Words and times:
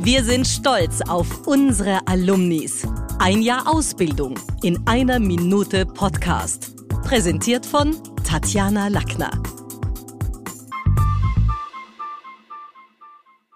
Wir 0.00 0.22
sind 0.22 0.46
stolz 0.46 1.00
auf 1.02 1.46
unsere 1.48 2.06
Alumnis. 2.06 2.86
Ein 3.18 3.42
Jahr 3.42 3.66
Ausbildung 3.66 4.38
in 4.62 4.86
einer 4.86 5.18
Minute 5.18 5.84
Podcast. 5.84 6.76
Präsentiert 7.02 7.66
von 7.66 7.96
Tatjana 8.22 8.88
Lackner. 8.88 9.30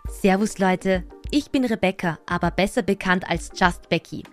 Servus 0.09 0.59
Leute, 0.59 1.05
ich 1.31 1.53
bin 1.53 1.65
Rebecca, 1.65 2.19
aber 2.27 2.51
besser 2.51 2.83
bekannt 2.83 3.25
als 3.29 3.53
Just 3.55 3.89
Becky. 3.89 4.25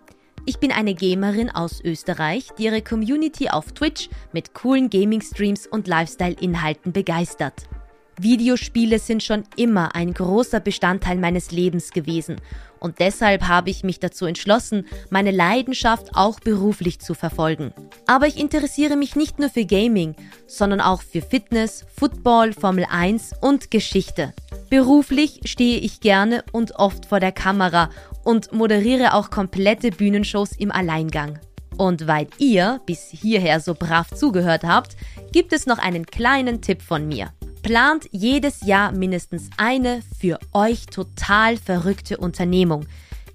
Ich 0.45 0.57
bin 0.57 0.71
eine 0.71 0.95
Gamerin 0.95 1.51
aus 1.51 1.79
Österreich, 1.79 2.49
die 2.57 2.63
ihre 2.63 2.81
Community 2.81 3.49
auf 3.49 3.71
Twitch 3.73 4.09
mit 4.33 4.55
coolen 4.55 4.89
Gaming-Streams 4.89 5.67
und 5.67 5.87
Lifestyle-Inhalten 5.87 6.91
begeistert. 6.91 7.69
Videospiele 8.21 8.99
sind 8.99 9.23
schon 9.23 9.43
immer 9.55 9.95
ein 9.95 10.13
großer 10.13 10.59
Bestandteil 10.59 11.17
meines 11.17 11.51
Lebens 11.51 11.91
gewesen 11.91 12.37
und 12.79 12.99
deshalb 12.99 13.47
habe 13.47 13.69
ich 13.69 13.83
mich 13.83 13.99
dazu 13.99 14.25
entschlossen, 14.25 14.85
meine 15.09 15.31
Leidenschaft 15.31 16.15
auch 16.15 16.39
beruflich 16.39 16.99
zu 16.99 17.13
verfolgen. 17.13 17.73
Aber 18.07 18.27
ich 18.27 18.37
interessiere 18.37 18.95
mich 18.95 19.15
nicht 19.15 19.39
nur 19.39 19.49
für 19.49 19.65
Gaming, 19.65 20.15
sondern 20.47 20.81
auch 20.81 21.01
für 21.01 21.21
Fitness, 21.21 21.85
Football, 21.95 22.53
Formel 22.53 22.85
1 22.89 23.33
und 23.41 23.71
Geschichte. 23.71 24.33
Beruflich 24.69 25.41
stehe 25.45 25.79
ich 25.79 25.99
gerne 25.99 26.43
und 26.51 26.75
oft 26.75 27.05
vor 27.05 27.19
der 27.19 27.31
Kamera 27.31 27.89
und 28.23 28.53
moderiere 28.53 29.13
auch 29.13 29.29
komplette 29.29 29.91
Bühnenshows 29.91 30.51
im 30.53 30.71
Alleingang. 30.71 31.39
Und 31.77 32.07
weil 32.07 32.27
ihr 32.37 32.81
bis 32.85 33.09
hierher 33.09 33.61
so 33.61 33.73
brav 33.73 34.11
zugehört 34.13 34.63
habt, 34.63 34.97
gibt 35.31 35.53
es 35.53 35.65
noch 35.65 35.77
einen 35.77 36.05
kleinen 36.05 36.61
Tipp 36.61 36.81
von 36.81 37.07
mir. 37.07 37.31
Plant 37.61 38.07
jedes 38.11 38.65
Jahr 38.65 38.91
mindestens 38.91 39.49
eine 39.57 40.01
für 40.19 40.39
euch 40.53 40.85
total 40.85 41.57
verrückte 41.57 42.17
Unternehmung, 42.17 42.85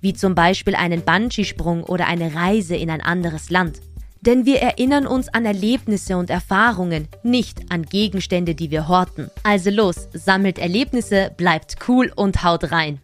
wie 0.01 0.13
zum 0.13 0.35
Beispiel 0.35 0.75
einen 0.75 1.03
Bungee-Sprung 1.03 1.85
oder 1.85 2.07
eine 2.07 2.35
Reise 2.35 2.77
in 2.77 2.91
ein 2.91 3.01
anderes 3.01 3.51
Land. 3.51 3.81
Denn 4.21 4.47
wir 4.47 4.61
erinnern 4.61 5.07
uns 5.07 5.29
an 5.29 5.45
Erlebnisse 5.45 6.17
und 6.17 6.31
Erfahrungen, 6.31 7.09
nicht 7.23 7.71
an 7.71 7.83
Gegenstände, 7.83 8.55
die 8.55 8.71
wir 8.71 8.89
horten. 8.89 9.31
Also 9.43 9.71
los, 9.71 10.09
sammelt 10.15 10.59
Erlebnisse, 10.59 11.31
bleibt 11.37 11.77
cool 11.89 12.11
und 12.17 12.43
haut 12.43 12.71
rein. 12.73 13.01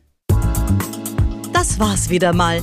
Das 1.53 1.79
war's 1.79 2.09
wieder 2.09 2.33
mal. 2.33 2.63